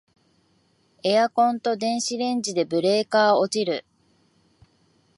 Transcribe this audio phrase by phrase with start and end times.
[1.03, 3.85] エアコンと電子レンジでブレーカー落ちる